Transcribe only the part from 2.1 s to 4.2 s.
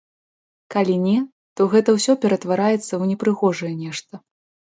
ператвараецца ў непрыгожае нешта.